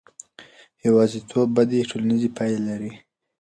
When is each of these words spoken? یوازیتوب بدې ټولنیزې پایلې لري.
یوازیتوب 0.85 1.47
بدې 1.55 1.87
ټولنیزې 1.89 2.29
پایلې 2.37 2.61
لري. 2.67 2.91